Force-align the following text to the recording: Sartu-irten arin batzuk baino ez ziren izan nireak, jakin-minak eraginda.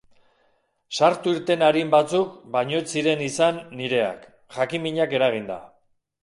Sartu-irten 0.99 1.63
arin 1.67 1.91
batzuk 1.95 2.31
baino 2.55 2.79
ez 2.79 2.87
ziren 2.95 3.21
izan 3.27 3.61
nireak, 3.83 4.25
jakin-minak 4.57 5.15
eraginda. 5.21 5.61